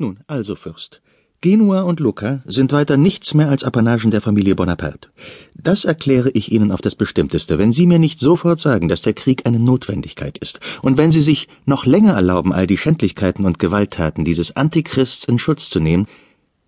[0.00, 1.02] Nun, also, Fürst.
[1.42, 5.10] Genua und Lucca sind weiter nichts mehr als Apanagen der Familie Bonaparte.
[5.54, 9.12] Das erkläre ich Ihnen auf das Bestimmteste, wenn Sie mir nicht sofort sagen, dass der
[9.12, 13.58] Krieg eine Notwendigkeit ist, und wenn Sie sich noch länger erlauben, all die Schändlichkeiten und
[13.58, 16.06] Gewalttaten dieses Antichrists in Schutz zu nehmen.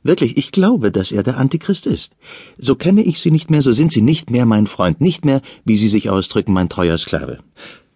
[0.02, 2.12] Wirklich, ich glaube, dass er der Antichrist ist.
[2.58, 5.40] So kenne ich Sie nicht mehr, so sind Sie nicht mehr mein Freund, nicht mehr,
[5.64, 7.38] wie Sie sich ausdrücken, mein treuer Sklave.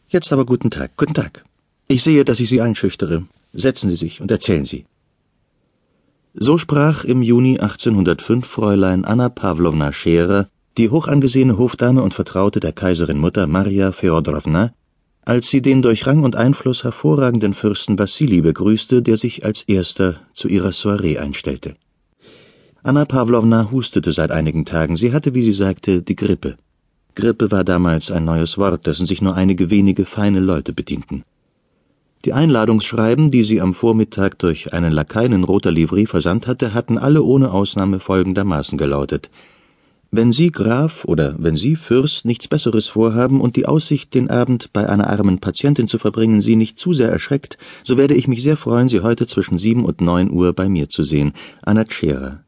[0.09, 1.45] Jetzt aber guten Tag, guten Tag.
[1.89, 3.27] Ich sehe, dass ich Sie einschüchtere.
[3.53, 4.87] Setzen Sie sich und erzählen Sie.
[6.39, 12.72] So sprach im Juni 1805 Fräulein Anna Pawlowna Scherer, die hochangesehene Hofdame und Vertraute der
[12.72, 14.75] Kaiserin Mutter Maria Feodorowna,
[15.25, 20.21] als sie den durch Rang und Einfluss hervorragenden Fürsten Wassili begrüßte, der sich als erster
[20.35, 21.75] zu ihrer Soiree einstellte.
[22.82, 26.58] Anna Pawlowna hustete seit einigen Tagen, sie hatte, wie sie sagte, die Grippe.
[27.14, 31.25] Grippe war damals ein neues Wort, dessen sich nur einige wenige feine Leute bedienten.
[32.27, 36.98] Die Einladungsschreiben, die sie am Vormittag durch einen Lakaien in roter Livree versandt hatte, hatten
[36.98, 39.30] alle ohne Ausnahme folgendermaßen gelautet
[40.10, 44.72] Wenn Sie Graf oder wenn Sie Fürst nichts Besseres vorhaben und die Aussicht, den Abend
[44.72, 48.42] bei einer armen Patientin zu verbringen, Sie nicht zu sehr erschreckt, so werde ich mich
[48.42, 51.32] sehr freuen, Sie heute zwischen sieben und neun Uhr bei mir zu sehen.
[51.62, 52.41] Anna Tschera.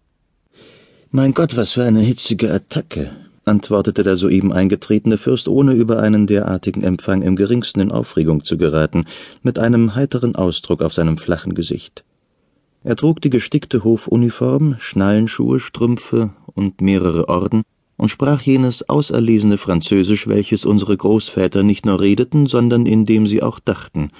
[1.12, 3.12] Mein Gott, was für eine hitzige Attacke
[3.48, 8.56] antwortete der soeben eingetretene Fürst, ohne über einen derartigen Empfang im geringsten in Aufregung zu
[8.56, 9.06] geraten,
[9.42, 12.04] mit einem heiteren Ausdruck auf seinem flachen Gesicht.
[12.84, 17.62] Er trug die gestickte Hofuniform, Schnallenschuhe, Strümpfe und mehrere Orden
[17.96, 23.42] und sprach jenes auserlesene Französisch, welches unsere Großväter nicht nur redeten, sondern in dem sie
[23.42, 24.10] auch dachten,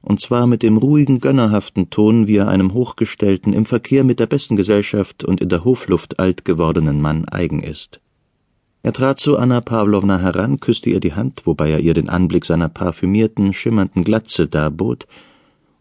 [0.00, 4.26] und zwar mit dem ruhigen, gönnerhaften Ton, wie er einem hochgestellten, im Verkehr mit der
[4.26, 8.00] besten Gesellschaft und in der Hofluft alt gewordenen Mann eigen ist.
[8.82, 12.44] Er trat zu Anna Pawlowna heran, küsste ihr die Hand, wobei er ihr den Anblick
[12.44, 15.06] seiner parfümierten, schimmernden Glatze darbot,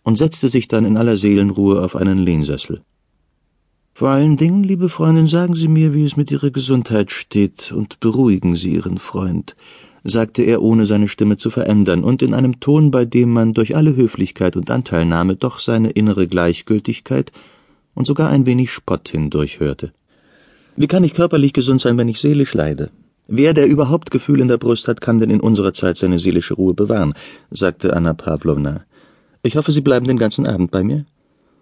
[0.04, 2.82] und setzte sich dann in aller Seelenruhe auf einen Lehnsessel.
[3.94, 8.00] Vor allen Dingen, liebe Freundin, sagen Sie mir, wie es mit Ihrer Gesundheit steht, und
[8.00, 9.56] beruhigen Sie Ihren Freund,
[10.04, 13.76] sagte er, ohne seine Stimme zu verändern, und in einem Ton, bei dem man durch
[13.76, 17.32] alle Höflichkeit und Anteilnahme doch seine innere Gleichgültigkeit
[17.94, 19.94] und sogar ein wenig Spott hindurchhörte.
[20.80, 22.92] Wie kann ich körperlich gesund sein, wenn ich seelisch leide?
[23.28, 26.54] Wer, der überhaupt Gefühl in der Brust hat, kann denn in unserer Zeit seine seelische
[26.54, 27.16] Ruhe bewahren,
[27.50, 28.86] sagte Anna Pawlowna.
[29.42, 31.08] Ich hoffe, Sie bleiben den ganzen Abend bei mir?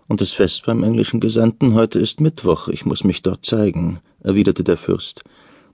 [0.09, 4.66] Und das Fest beim englischen Gesandten heute ist Mittwoch, ich muss mich dort zeigen, erwiderte
[4.66, 5.24] der Fürst.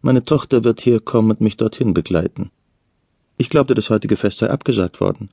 [0.04, 2.52] Meine Tochter wird hier kommen und mich dorthin begleiten.
[3.38, 5.30] Ich glaubte, das heutige Fest sei abgesagt worden.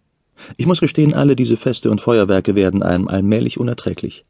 [0.56, 4.24] Ich muss gestehen, alle diese Feste und Feuerwerke werden einem allmählich unerträglich.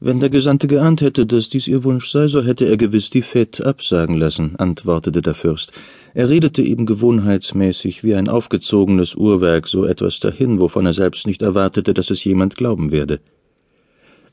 [0.00, 3.24] Wenn der Gesandte geahnt hätte, dass dies ihr Wunsch sei, so hätte er gewiss die
[3.24, 5.72] Fête absagen lassen, antwortete der Fürst.
[6.14, 11.42] Er redete eben gewohnheitsmäßig wie ein aufgezogenes Uhrwerk so etwas dahin, wovon er selbst nicht
[11.42, 13.18] erwartete, dass es jemand glauben werde.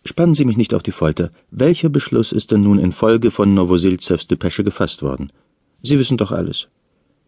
[0.03, 1.31] Spannen Sie mich nicht auf die Folter.
[1.49, 5.31] Welcher Beschluss ist denn nun infolge von Novosilzews Depesche gefasst worden?
[5.81, 6.67] Sie wissen doch alles.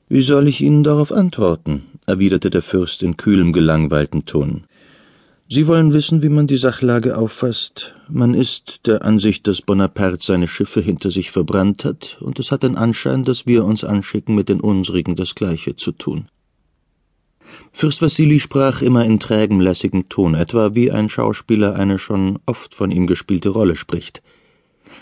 [0.10, 1.86] Wie soll ich Ihnen darauf antworten?
[2.06, 4.66] erwiderte der Fürst in kühlem, gelangweilten Ton.
[5.50, 7.96] Sie wollen wissen, wie man die Sachlage auffasst.
[8.10, 12.64] Man ist der Ansicht, dass Bonaparte seine Schiffe hinter sich verbrannt hat, und es hat
[12.64, 16.28] den Anschein, dass wir uns anschicken, mit den unsrigen das Gleiche zu tun.
[17.72, 22.76] Fürst Wassili sprach immer in trägem, lässigem Ton, etwa wie ein Schauspieler eine schon oft
[22.76, 24.22] von ihm gespielte Rolle spricht.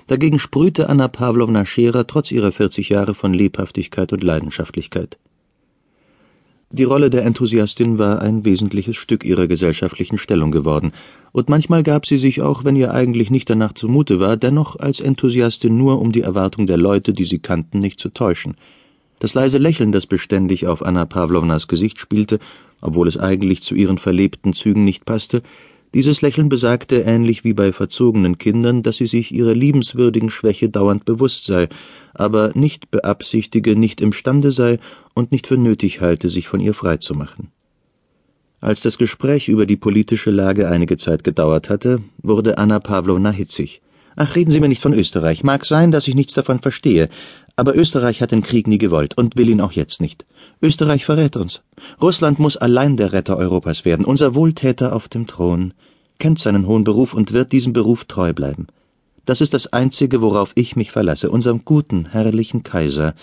[0.06, 5.18] Dagegen sprühte Anna Pawlowna Scherer trotz ihrer vierzig Jahre von Lebhaftigkeit und Leidenschaftlichkeit.
[6.72, 10.92] Die Rolle der Enthusiastin war ein wesentliches Stück ihrer gesellschaftlichen Stellung geworden,
[11.32, 15.02] und manchmal gab sie sich auch, wenn ihr eigentlich nicht danach zumute war, dennoch als
[15.02, 18.56] Enthusiastin nur, um die Erwartung der Leute, die sie kannten, nicht zu täuschen.
[19.20, 22.40] Das leise Lächeln, das beständig auf Anna Pawlownas Gesicht spielte,
[22.82, 25.42] obwohl es eigentlich zu ihren verlebten Zügen nicht passte,
[25.96, 31.06] dieses Lächeln besagte, ähnlich wie bei verzogenen Kindern, dass sie sich ihrer liebenswürdigen Schwäche dauernd
[31.06, 31.70] bewusst sei,
[32.14, 34.78] aber nicht beabsichtige, nicht imstande sei
[35.14, 37.48] und nicht für nötig halte, sich von ihr freizumachen.
[38.60, 43.82] Als das Gespräch über die politische Lage einige Zeit gedauert hatte, wurde Anna Pawlowna hitzig.
[44.16, 45.44] Ach, reden Sie mir nicht von Österreich.
[45.44, 47.10] Mag sein, dass ich nichts davon verstehe,
[47.58, 50.26] aber Österreich hat den Krieg nie gewollt und will ihn auch jetzt nicht.
[50.62, 51.62] Österreich verrät uns.
[52.02, 55.74] Russland muss allein der Retter Europas werden, unser Wohltäter auf dem Thron
[56.18, 58.68] kennt seinen hohen Beruf und wird diesem Beruf treu bleiben.
[59.26, 61.30] Das ist das Einzige, worauf ich mich verlasse.
[61.30, 63.16] Unserem guten, herrlichen Kaiser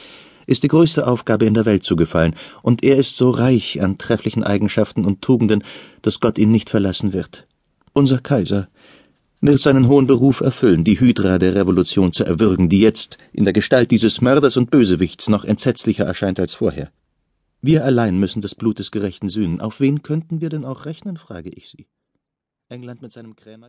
[0.47, 4.43] ist die größte Aufgabe in der Welt zugefallen, und er ist so reich an trefflichen
[4.43, 5.65] Eigenschaften und Tugenden,
[6.03, 7.47] dass Gott ihn nicht verlassen wird.
[7.93, 8.69] Unser Kaiser
[9.43, 13.53] wird seinen hohen Beruf erfüllen, die Hydra der Revolution zu erwürgen, die jetzt in der
[13.53, 16.93] Gestalt dieses Mörders und Bösewichts noch entsetzlicher erscheint als vorher.
[17.61, 19.61] Wir allein müssen das Blut des Gerechten sühnen.
[19.61, 21.87] Auf wen könnten wir denn auch rechnen, frage ich Sie.
[22.69, 23.61] England mit seinem Krämer